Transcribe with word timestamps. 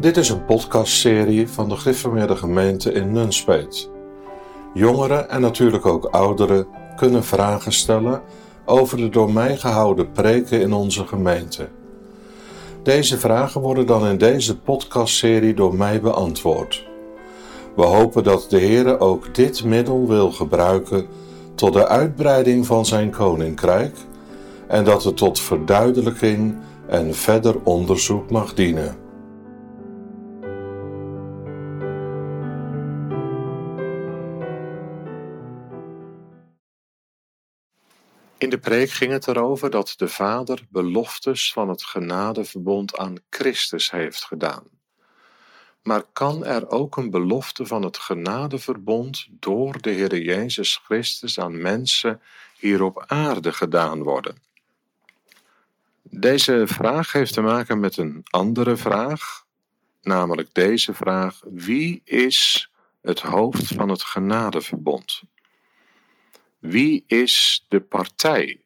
Dit 0.00 0.16
is 0.16 0.28
een 0.28 0.44
podcastserie 0.44 1.48
van 1.48 1.68
de 1.68 1.76
Gereformeerde 1.76 2.36
Gemeente 2.36 2.92
in 2.92 3.12
Nunspeet. 3.12 3.90
Jongeren 4.74 5.30
en 5.30 5.40
natuurlijk 5.40 5.86
ook 5.86 6.04
ouderen 6.04 6.66
kunnen 6.96 7.24
vragen 7.24 7.72
stellen 7.72 8.22
over 8.64 8.96
de 8.96 9.08
door 9.08 9.32
mij 9.32 9.56
gehouden 9.56 10.12
preken 10.12 10.60
in 10.60 10.72
onze 10.72 11.06
gemeente. 11.06 11.68
Deze 12.82 13.18
vragen 13.18 13.60
worden 13.60 13.86
dan 13.86 14.06
in 14.06 14.18
deze 14.18 14.58
podcastserie 14.58 15.54
door 15.54 15.74
mij 15.74 16.00
beantwoord. 16.00 16.86
We 17.76 17.82
hopen 17.82 18.24
dat 18.24 18.46
de 18.48 18.58
Heer 18.58 19.00
ook 19.00 19.34
dit 19.34 19.64
middel 19.64 20.08
wil 20.08 20.32
gebruiken 20.32 21.06
tot 21.54 21.72
de 21.72 21.88
uitbreiding 21.88 22.66
van 22.66 22.86
zijn 22.86 23.10
koninkrijk 23.10 23.96
en 24.66 24.84
dat 24.84 25.04
het 25.04 25.16
tot 25.16 25.40
verduidelijking 25.40 26.56
en 26.86 27.14
verder 27.14 27.54
onderzoek 27.62 28.30
mag 28.30 28.54
dienen. 28.54 29.07
In 38.38 38.50
de 38.50 38.58
preek 38.58 38.90
ging 38.90 39.12
het 39.12 39.26
erover 39.26 39.70
dat 39.70 39.94
de 39.96 40.08
Vader 40.08 40.66
beloftes 40.68 41.52
van 41.52 41.68
het 41.68 41.84
genadeverbond 41.84 42.96
aan 42.96 43.14
Christus 43.30 43.90
heeft 43.90 44.24
gedaan. 44.24 44.64
Maar 45.82 46.02
kan 46.12 46.44
er 46.44 46.70
ook 46.70 46.96
een 46.96 47.10
belofte 47.10 47.66
van 47.66 47.82
het 47.82 47.98
genadeverbond 47.98 49.26
door 49.30 49.80
de 49.80 49.90
Heer 49.90 50.18
Jezus 50.18 50.80
Christus 50.84 51.38
aan 51.38 51.60
mensen 51.62 52.20
hier 52.58 52.82
op 52.82 53.04
aarde 53.06 53.52
gedaan 53.52 54.02
worden? 54.02 54.42
Deze 56.02 56.62
vraag 56.66 57.12
heeft 57.12 57.32
te 57.32 57.40
maken 57.40 57.80
met 57.80 57.96
een 57.96 58.20
andere 58.30 58.76
vraag, 58.76 59.44
namelijk 60.02 60.54
deze 60.54 60.94
vraag: 60.94 61.40
wie 61.44 62.00
is 62.04 62.70
het 63.00 63.20
hoofd 63.20 63.66
van 63.66 63.88
het 63.88 64.02
genadeverbond? 64.02 65.22
Wie 66.58 67.04
is 67.06 67.64
de 67.68 67.80
partij 67.80 68.60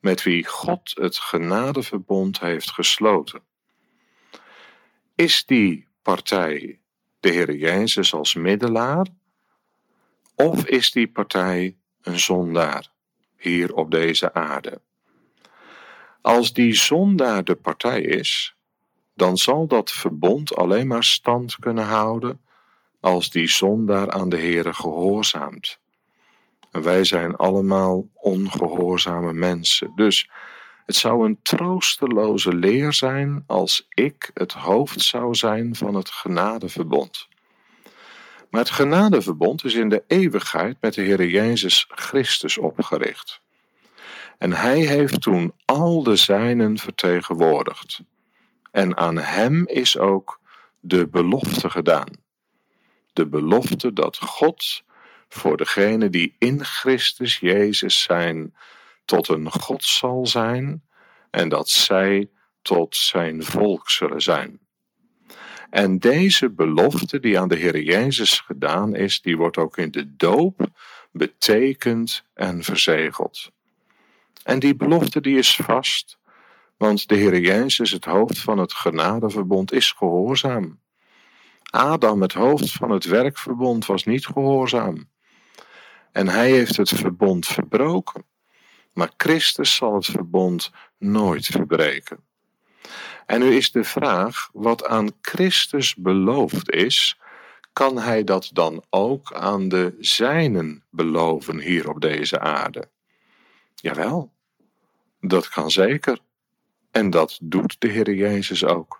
met 0.00 0.22
wie 0.22 0.46
God 0.46 0.92
het 0.94 1.16
genadeverbond 1.16 2.40
heeft 2.40 2.70
gesloten? 2.70 3.42
Is 5.14 5.46
die 5.46 5.88
partij 6.02 6.80
de 7.20 7.30
Heer 7.30 7.54
Jezus 7.54 8.14
als 8.14 8.34
middelaar? 8.34 9.06
Of 10.34 10.66
is 10.66 10.92
die 10.92 11.08
partij 11.08 11.76
een 12.02 12.18
zondaar 12.18 12.92
hier 13.36 13.74
op 13.74 13.90
deze 13.90 14.32
aarde? 14.32 14.80
Als 16.20 16.52
die 16.52 16.74
zondaar 16.74 17.44
de 17.44 17.54
partij 17.54 18.00
is, 18.00 18.56
dan 19.14 19.36
zal 19.36 19.66
dat 19.66 19.90
verbond 19.90 20.56
alleen 20.56 20.86
maar 20.86 21.04
stand 21.04 21.56
kunnen 21.56 21.84
houden 21.84 22.40
als 23.00 23.30
die 23.30 23.48
zondaar 23.48 24.10
aan 24.10 24.28
de 24.28 24.38
Heere 24.38 24.72
gehoorzaamt. 24.72 25.82
Wij 26.82 27.04
zijn 27.04 27.36
allemaal 27.36 28.08
ongehoorzame 28.14 29.32
mensen. 29.32 29.92
Dus 29.94 30.30
het 30.86 30.96
zou 30.96 31.26
een 31.26 31.38
troosteloze 31.42 32.54
leer 32.54 32.92
zijn 32.92 33.44
als 33.46 33.86
ik 33.88 34.30
het 34.34 34.52
hoofd 34.52 35.00
zou 35.00 35.34
zijn 35.34 35.74
van 35.74 35.94
het 35.94 36.10
genadeverbond. 36.10 37.28
Maar 38.50 38.60
het 38.60 38.70
genadeverbond 38.70 39.64
is 39.64 39.74
in 39.74 39.88
de 39.88 40.04
eeuwigheid 40.06 40.76
met 40.80 40.94
de 40.94 41.02
Heer 41.02 41.26
Jezus 41.26 41.86
Christus 41.88 42.58
opgericht. 42.58 43.40
En 44.38 44.52
hij 44.52 44.80
heeft 44.80 45.20
toen 45.20 45.52
al 45.64 46.02
de 46.02 46.16
zijnen 46.16 46.78
vertegenwoordigd. 46.78 48.00
En 48.70 48.96
aan 48.96 49.18
hem 49.18 49.66
is 49.66 49.98
ook 49.98 50.40
de 50.80 51.08
belofte 51.08 51.70
gedaan. 51.70 52.08
De 53.12 53.26
belofte 53.26 53.92
dat 53.92 54.18
God 54.18 54.84
voor 55.34 55.56
degenen 55.56 56.12
die 56.12 56.36
in 56.38 56.64
Christus 56.64 57.38
Jezus 57.38 58.02
zijn, 58.02 58.54
tot 59.04 59.28
een 59.28 59.50
God 59.50 59.84
zal 59.84 60.26
zijn 60.26 60.82
en 61.30 61.48
dat 61.48 61.68
zij 61.68 62.30
tot 62.62 62.96
zijn 62.96 63.44
volk 63.44 63.90
zullen 63.90 64.22
zijn. 64.22 64.60
En 65.70 65.98
deze 65.98 66.50
belofte 66.50 67.20
die 67.20 67.38
aan 67.40 67.48
de 67.48 67.56
Heer 67.56 67.80
Jezus 67.80 68.40
gedaan 68.40 68.94
is, 68.94 69.20
die 69.20 69.36
wordt 69.36 69.56
ook 69.56 69.76
in 69.76 69.90
de 69.90 70.16
doop 70.16 70.66
betekend 71.12 72.24
en 72.34 72.62
verzegeld. 72.62 73.50
En 74.42 74.58
die 74.58 74.76
belofte 74.76 75.20
die 75.20 75.38
is 75.38 75.56
vast, 75.56 76.18
want 76.76 77.08
de 77.08 77.14
Heer 77.14 77.38
Jezus, 77.38 77.90
het 77.90 78.04
hoofd 78.04 78.38
van 78.38 78.58
het 78.58 78.72
genadeverbond, 78.72 79.72
is 79.72 79.92
gehoorzaam. 79.92 80.80
Adam, 81.70 82.22
het 82.22 82.32
hoofd 82.32 82.72
van 82.72 82.90
het 82.90 83.04
werkverbond, 83.04 83.86
was 83.86 84.04
niet 84.04 84.26
gehoorzaam. 84.26 85.12
En 86.14 86.28
hij 86.28 86.50
heeft 86.50 86.76
het 86.76 86.88
verbond 86.88 87.46
verbroken. 87.46 88.24
Maar 88.92 89.10
Christus 89.16 89.74
zal 89.74 89.94
het 89.94 90.06
verbond 90.06 90.70
nooit 90.98 91.46
verbreken. 91.46 92.18
En 93.26 93.40
nu 93.40 93.54
is 93.54 93.72
de 93.72 93.84
vraag, 93.84 94.48
wat 94.52 94.86
aan 94.86 95.12
Christus 95.20 95.94
beloofd 95.94 96.70
is, 96.70 97.18
kan 97.72 97.98
hij 97.98 98.24
dat 98.24 98.50
dan 98.52 98.84
ook 98.90 99.32
aan 99.32 99.68
de 99.68 99.96
zijnen 99.98 100.84
beloven 100.90 101.58
hier 101.58 101.88
op 101.88 102.00
deze 102.00 102.40
aarde? 102.40 102.88
Jawel, 103.74 104.32
dat 105.20 105.48
kan 105.48 105.70
zeker. 105.70 106.18
En 106.90 107.10
dat 107.10 107.38
doet 107.42 107.76
de 107.78 107.88
Heer 107.88 108.14
Jezus 108.14 108.64
ook. 108.64 108.98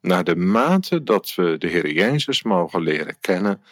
Naar 0.00 0.24
de 0.24 0.36
mate 0.36 1.02
dat 1.02 1.34
we 1.34 1.58
de 1.58 1.68
Heer 1.68 1.90
Jezus 1.90 2.42
mogen 2.42 2.82
leren 2.82 3.16
kennen, 3.20 3.62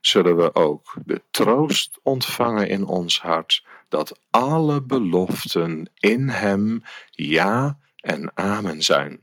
zullen 0.00 0.36
we 0.36 0.54
ook 0.54 0.94
de 1.04 1.22
troost 1.30 1.98
ontvangen 2.02 2.68
in 2.68 2.84
ons 2.84 3.20
hart 3.20 3.64
dat 3.88 4.20
alle 4.30 4.82
beloften 4.82 5.90
in 5.94 6.28
Hem 6.28 6.82
ja 7.10 7.78
en 7.96 8.30
amen 8.34 8.82
zijn. 8.82 9.20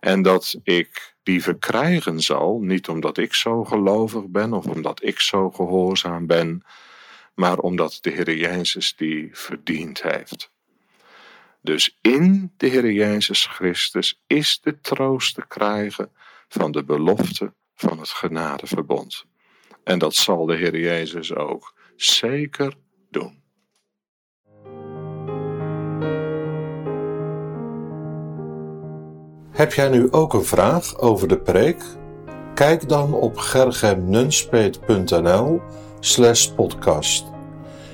En 0.00 0.22
dat 0.22 0.58
ik 0.62 1.14
die 1.22 1.42
verkrijgen 1.42 2.20
zal, 2.20 2.60
niet 2.60 2.88
omdat 2.88 3.18
ik 3.18 3.34
zo 3.34 3.64
gelovig 3.64 4.26
ben 4.28 4.52
of 4.52 4.66
omdat 4.66 5.02
ik 5.02 5.20
zo 5.20 5.50
gehoorzaam 5.50 6.26
ben, 6.26 6.62
maar 7.34 7.58
omdat 7.58 7.98
de 8.00 8.10
Heer 8.10 8.36
Jezus 8.36 8.96
die 8.96 9.28
verdiend 9.32 10.02
heeft. 10.02 10.52
Dus 11.62 11.98
in 12.00 12.52
de 12.56 12.66
Heer 12.66 12.92
Jezus 12.92 13.46
Christus 13.46 14.22
is 14.26 14.60
de 14.62 14.80
troost 14.80 15.34
te 15.34 15.46
krijgen 15.46 16.12
van 16.48 16.72
de 16.72 16.84
belofte 16.84 17.54
van 17.74 17.98
het 17.98 18.08
genadeverbond. 18.08 19.24
En 19.84 19.98
dat 19.98 20.14
zal 20.14 20.46
de 20.46 20.56
Heer 20.56 20.78
Jezus 20.78 21.34
ook 21.34 21.74
zeker 21.96 22.74
doen. 23.10 23.42
Heb 29.50 29.72
jij 29.72 29.88
nu 29.88 30.08
ook 30.10 30.34
een 30.34 30.44
vraag 30.44 30.98
over 30.98 31.28
de 31.28 31.38
preek? 31.38 31.82
Kijk 32.54 32.88
dan 32.88 33.14
op 33.14 33.36
gergemnunspeet.nl 33.36 35.60
slash 36.00 36.46
podcast. 36.46 37.24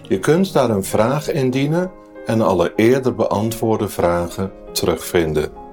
Je 0.02 0.18
kunt 0.18 0.52
daar 0.52 0.70
een 0.70 0.84
vraag 0.84 1.30
indienen 1.30 1.90
en 2.26 2.40
alle 2.40 2.72
eerder 2.76 3.14
beantwoorde 3.14 3.88
vragen 3.88 4.52
terugvinden. 4.72 5.65